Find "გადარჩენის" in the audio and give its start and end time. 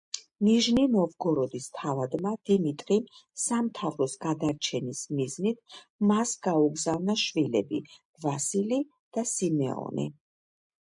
4.25-5.01